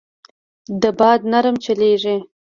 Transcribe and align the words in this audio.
دا 0.81 0.89
باد 0.99 1.19
نرم 1.31 1.55
چلېږي. 1.63 2.15